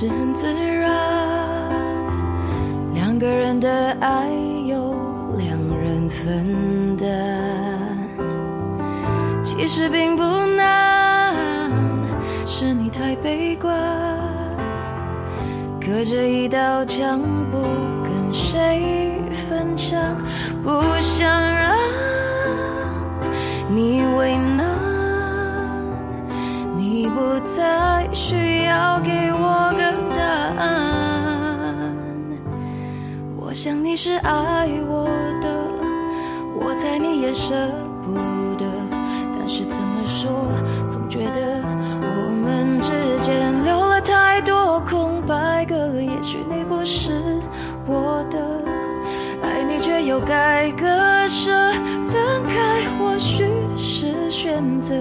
[0.00, 0.69] 是很自然。
[50.26, 50.86] 该割
[51.28, 51.50] 舍，
[52.10, 53.44] 分开或许
[53.76, 54.94] 是选择。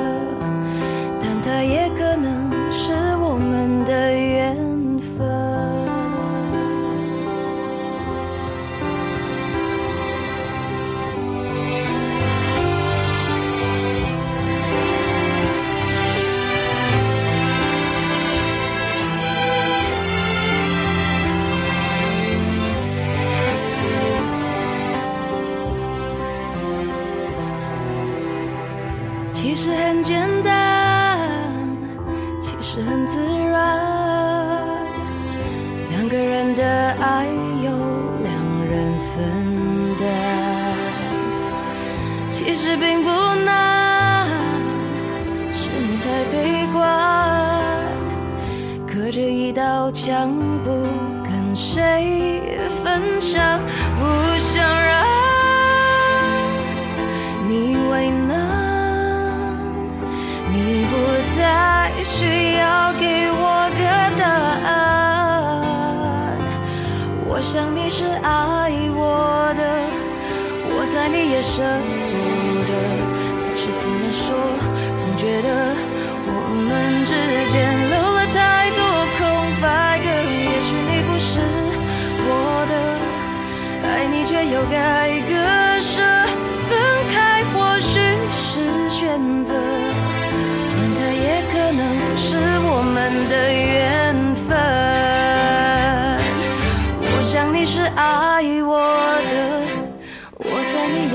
[62.00, 63.84] 再需要给我个
[64.16, 64.24] 答
[64.64, 65.60] 案，
[67.28, 69.62] 我想你是爱我的，
[70.72, 71.62] 我猜你也舍
[72.10, 72.16] 不
[72.64, 72.72] 得，
[73.44, 74.34] 但是怎么说，
[74.96, 75.76] 总觉得
[76.24, 76.32] 我
[76.70, 77.12] 们之
[77.52, 78.80] 间留了太多
[79.18, 79.20] 空
[79.62, 81.42] 白格，也许你不是
[82.24, 82.74] 我的，
[83.84, 85.36] 爱你却又该割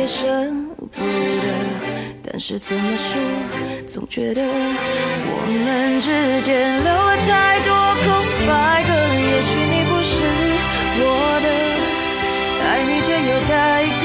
[0.06, 0.28] 舍
[0.78, 0.86] 不
[1.40, 1.46] 得。
[2.26, 3.20] 但是怎么说，
[3.86, 7.72] 总觉得我们之间留了太多
[8.02, 8.06] 空
[8.46, 8.90] 白格。
[9.30, 10.24] 也许你不是
[11.00, 11.02] 我
[11.44, 11.46] 的，
[12.64, 13.52] 爱你却又该
[14.02, 14.04] 割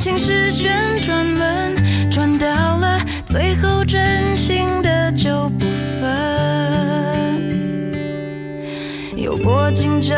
[0.00, 1.76] 情是旋转门，
[2.10, 5.66] 转到了最后，真心的就不
[6.00, 6.10] 分。
[9.14, 10.16] 有过竞争，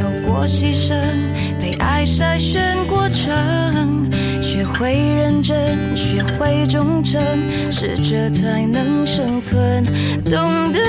[0.00, 0.96] 有过牺牲，
[1.60, 4.10] 被爱筛选过程，
[4.42, 7.22] 学会认真，学会忠诚，
[7.70, 9.84] 适者才能生存。
[10.24, 10.80] 懂得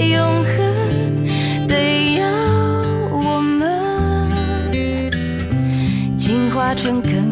[0.00, 0.58] 永恒，
[1.68, 2.26] 得要
[3.12, 4.28] 我们
[6.16, 7.31] 进化成更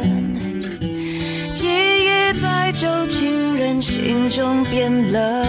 [2.81, 5.45] 旧情人心中变冷，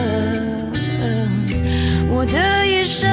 [2.11, 3.09] 我的一生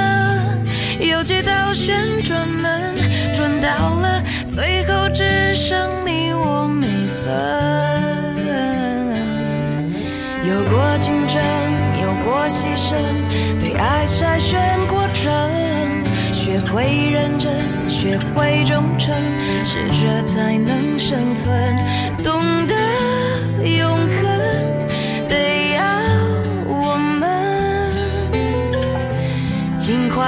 [1.00, 1.96] 有几道旋
[2.26, 2.98] 转门，
[3.32, 7.32] 转到了最后只剩你我没分。
[10.50, 11.42] 有过竞争，
[12.02, 12.98] 有过牺牲，
[13.62, 15.32] 被爱筛选过程，
[16.34, 17.54] 学会认真，
[17.88, 19.16] 学会忠诚，
[19.64, 21.78] 适者才能生存。
[22.22, 22.59] 懂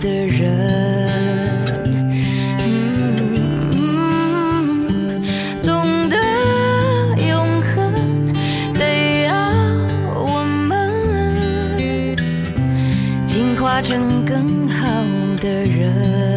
[0.00, 0.52] 的人。
[2.60, 3.22] 嗯，
[5.62, 6.16] 懂得
[7.28, 7.92] 永恒，
[8.74, 9.32] 得要
[10.14, 12.16] 我们
[13.24, 14.76] 进化成更好
[15.40, 16.27] 的人。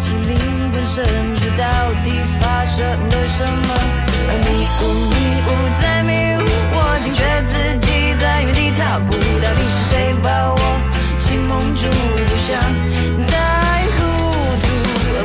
[0.00, 1.04] 起灵魂深
[1.36, 1.64] 处到
[2.02, 3.68] 底发生了什么。
[4.28, 4.48] 而迷
[4.80, 5.14] 雾迷
[5.46, 5.48] 雾
[5.80, 6.42] 在迷雾，
[6.72, 7.86] 我惊觉自己
[8.18, 10.58] 在原地踏步，到底是谁把我
[11.20, 11.86] 心蒙住？
[12.26, 12.56] 不想
[13.24, 13.36] 再
[13.92, 13.98] 糊
[14.62, 14.64] 涂，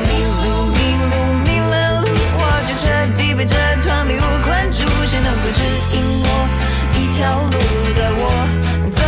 [0.04, 0.10] 迷
[0.44, 0.78] 路迷
[1.10, 1.14] 路
[1.46, 2.04] 迷了路，
[2.38, 2.84] 我就彻
[3.16, 4.84] 底被这团迷雾困住。
[5.06, 5.62] 谁能够指
[5.96, 6.28] 引我
[7.00, 7.58] 一条路，
[7.96, 8.22] 带我
[8.92, 9.00] 走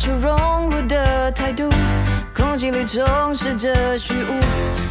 [0.00, 1.68] 出融入的态度，
[2.34, 4.40] 空气里充斥着虚无，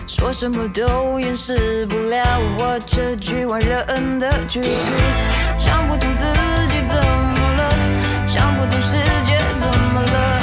[0.05, 2.23] 说什么都掩饰不了
[2.59, 4.69] 我这局外人的局促。
[5.57, 6.25] 想不通自
[6.67, 10.41] 己怎么了，想不通世界怎么了，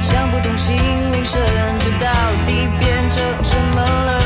[0.00, 0.74] 想不通心
[1.12, 1.42] 灵深
[1.78, 2.08] 处到
[2.46, 4.17] 底变成什么了。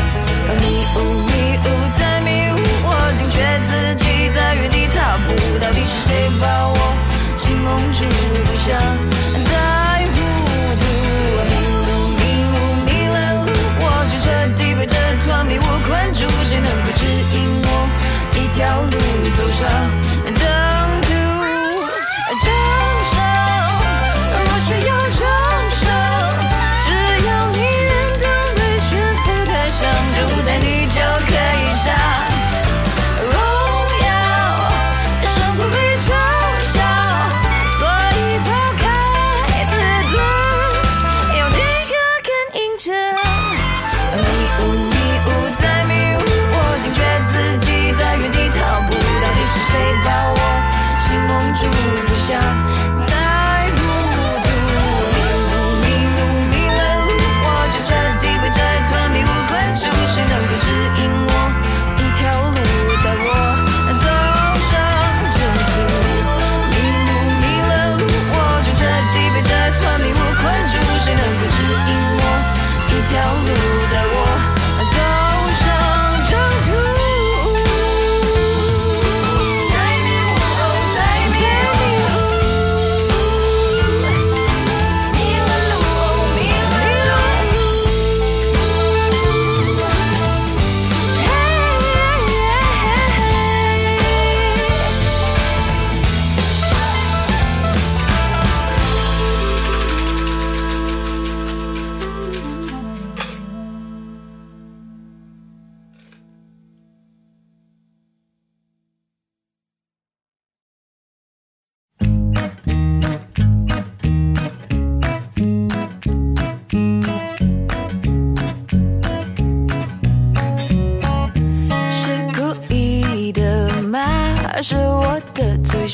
[18.63, 20.12] 要你走上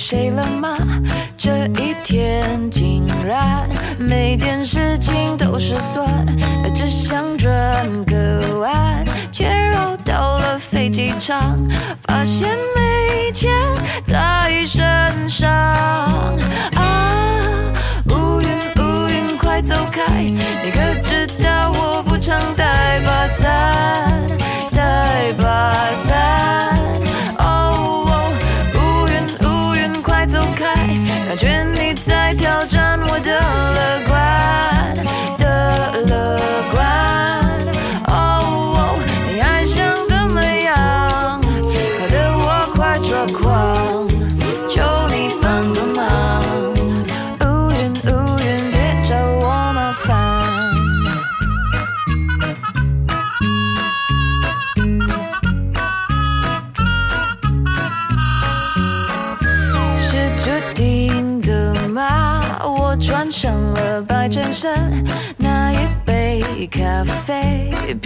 [0.08, 0.74] 睡了吗？
[1.36, 6.08] 这一天竟然每件事情都失算，
[6.74, 7.52] 只想转
[8.06, 11.58] 个弯，却绕到了飞机场，
[12.06, 13.52] 发现没钱
[14.06, 15.50] 在身上。
[15.52, 17.12] 啊。
[18.06, 18.48] 乌云
[18.82, 21.07] 乌云快走开，你可。
[31.28, 31.77] 感觉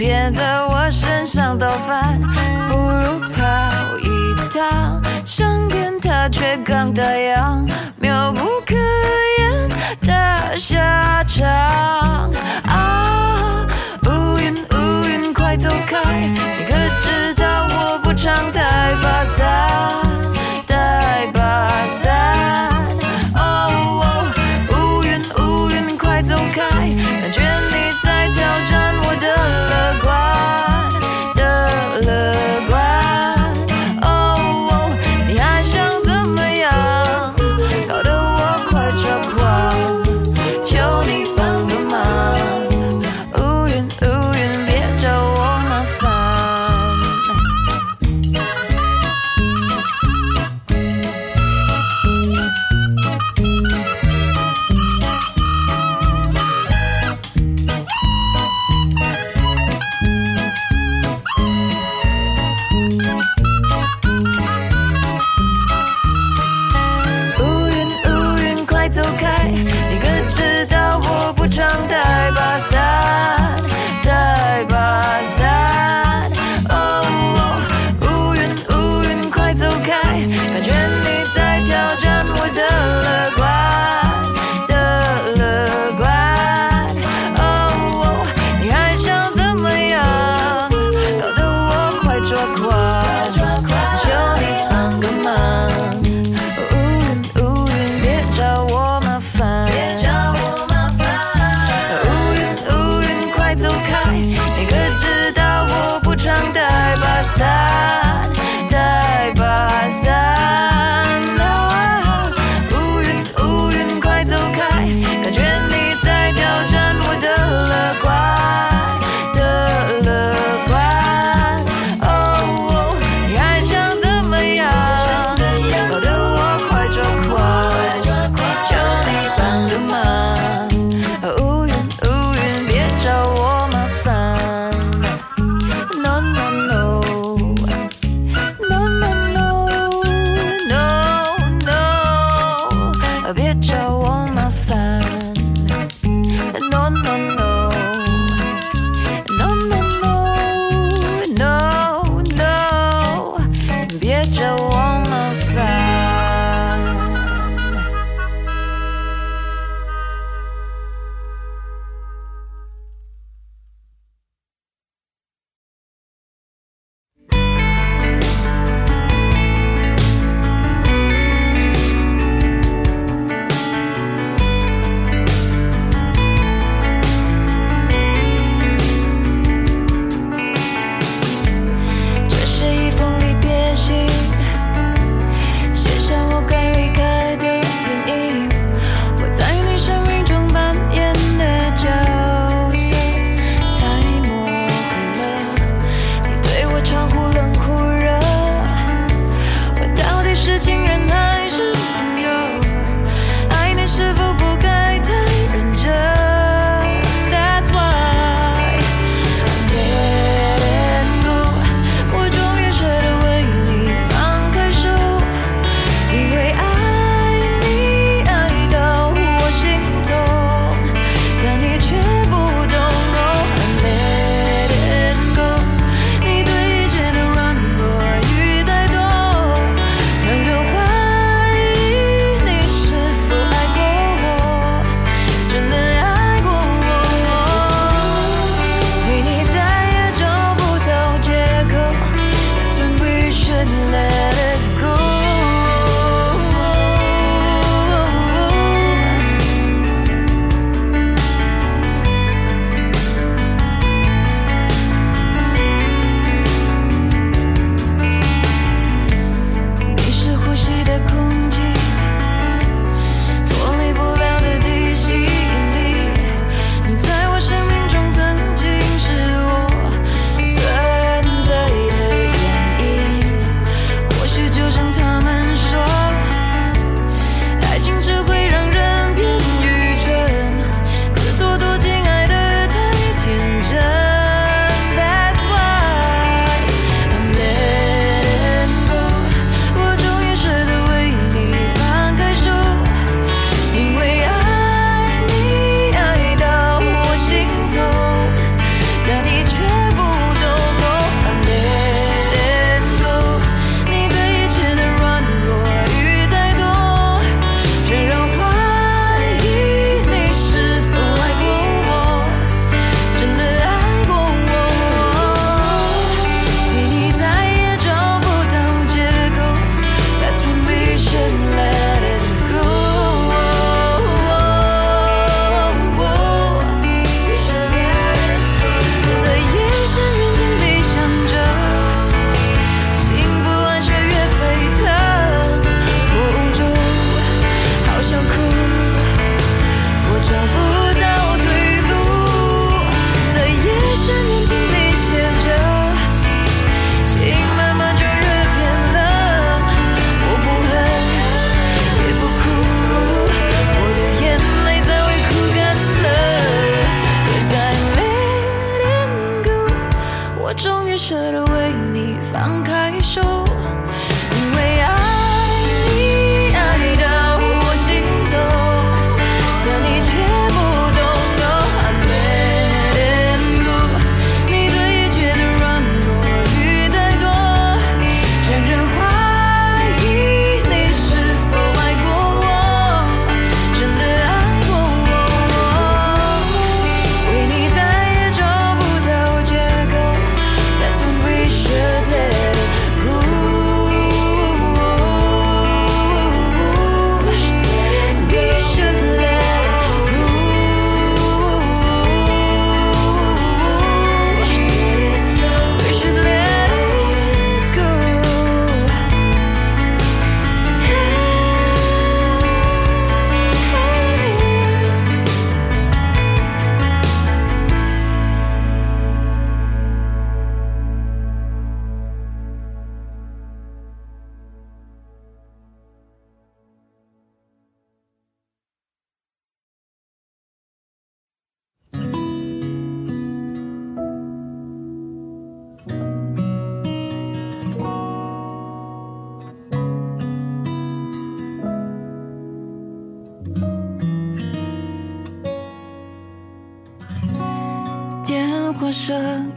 [0.05, 2.19] 别在我身上倒翻，
[2.67, 5.97] 不如跑一趟商店。
[6.01, 8.75] 它却刚打烊，妙不可
[9.39, 9.69] 言
[10.01, 12.29] 的下场。
[14.03, 18.61] 乌云，乌云，快走开，你可知道我不常带
[19.01, 20.12] 把伞。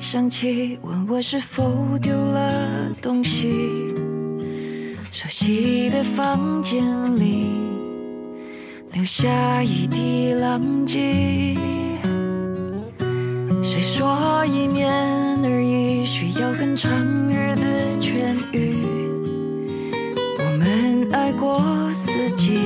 [0.09, 3.93] 想起问我是否丢了东西，
[5.11, 6.81] 熟悉的房间
[7.19, 7.49] 里
[8.93, 11.57] 留下一地狼藉。
[13.61, 14.89] 谁说一年
[15.45, 16.89] 而已需要很长
[17.29, 17.67] 日子
[18.01, 18.77] 痊愈？
[20.39, 21.61] 我们爱过
[21.93, 22.61] 四季，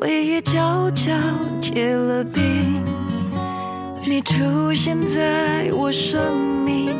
[0.00, 1.12] 回忆悄悄
[1.60, 2.77] 结了冰。
[4.08, 6.18] 你出现在我生
[6.64, 6.96] 命，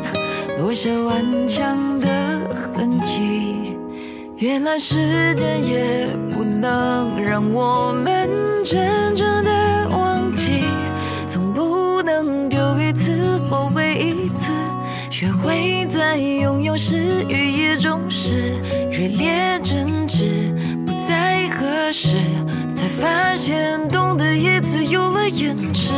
[0.57, 2.07] 留下顽强的
[2.53, 3.75] 痕迹。
[4.37, 8.29] 原来时间也不能让我们
[8.63, 10.65] 真正的忘记，
[11.27, 14.51] 总不能丢彼此，后为一次
[15.09, 18.53] 学会在拥有时，与也终时，
[18.91, 20.53] 热烈争执，
[20.85, 22.17] 不再合适，
[22.75, 25.91] 才发现懂得一次有了延迟。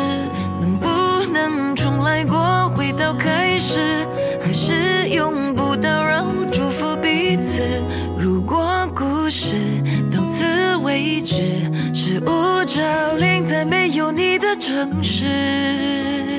[14.42, 16.31] 的城市。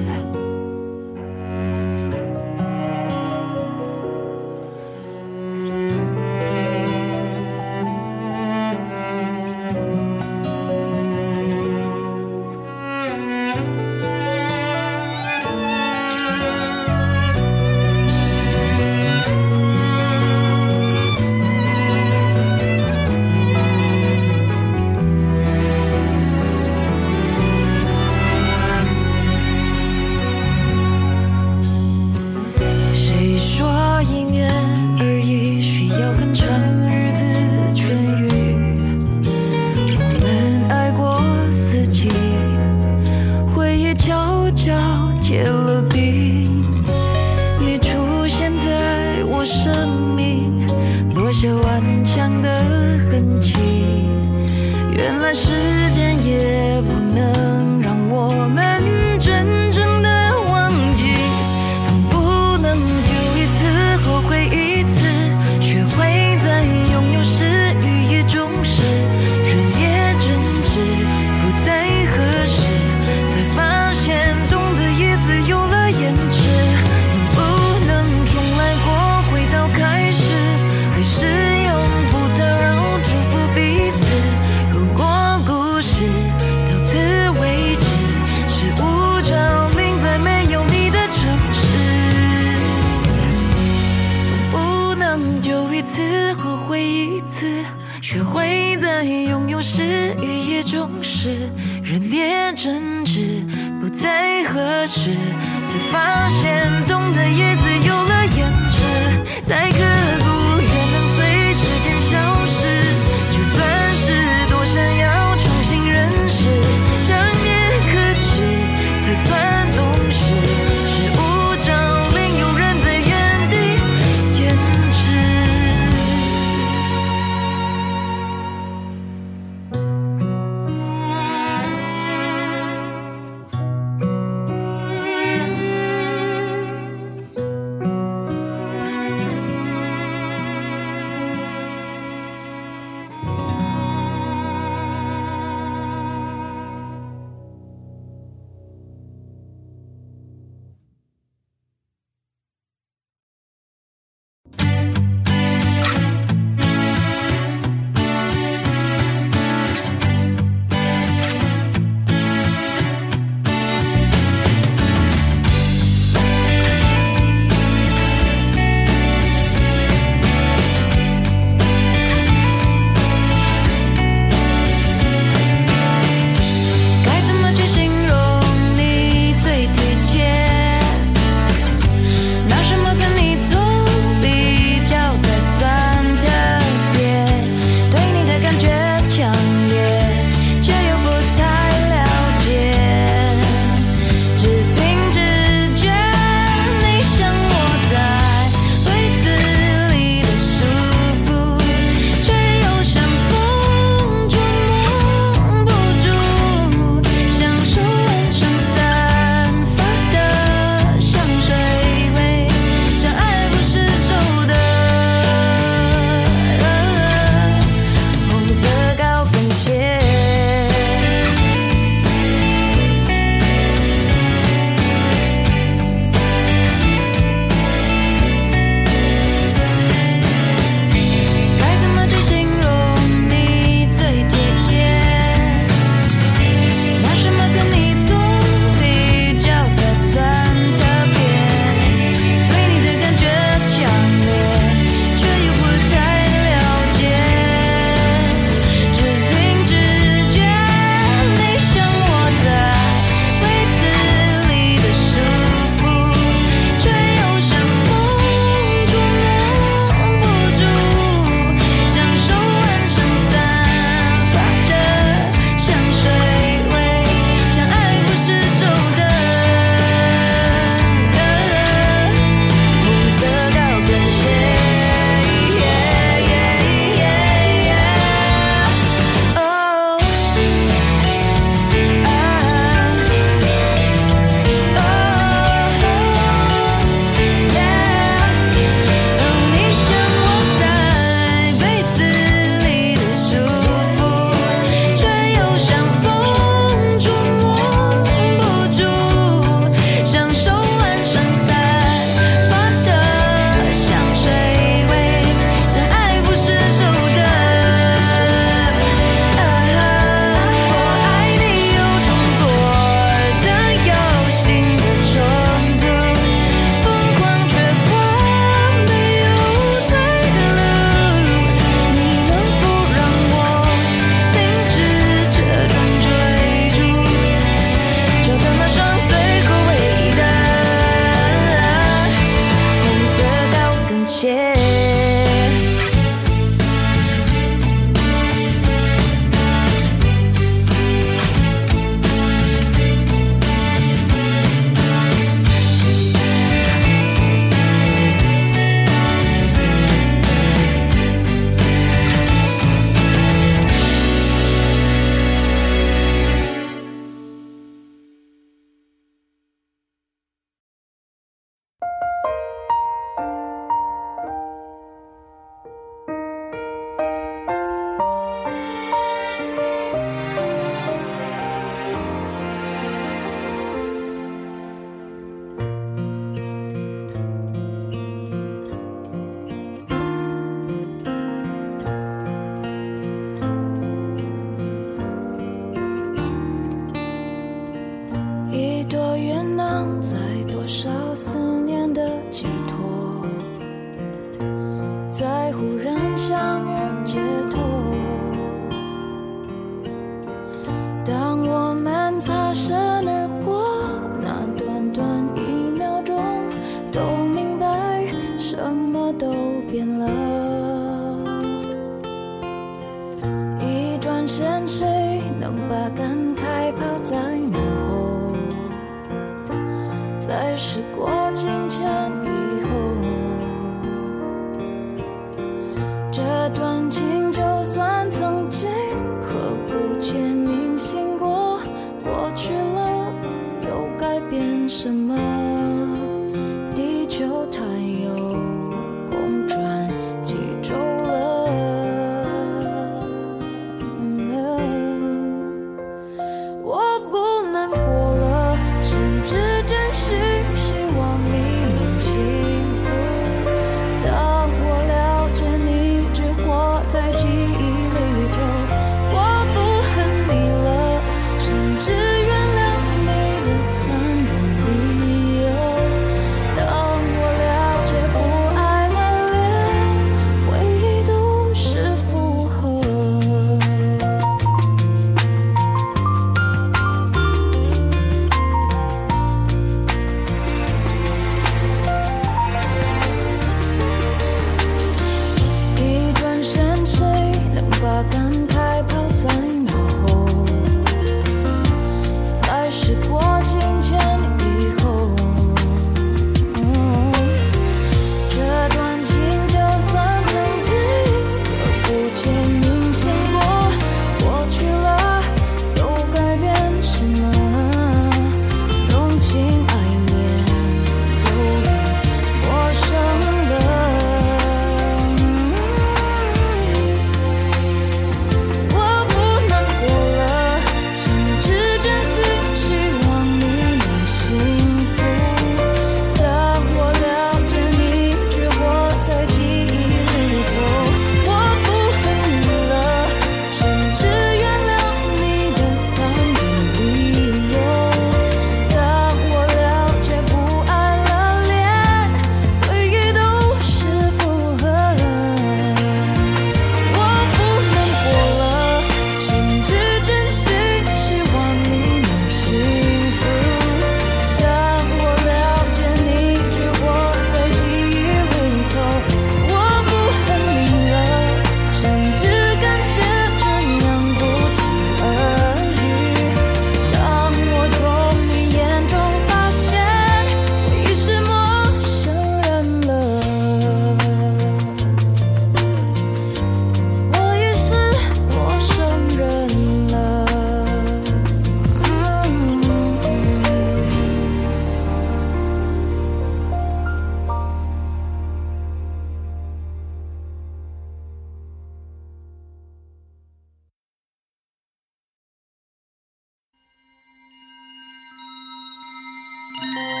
[599.61, 600.00] Thank.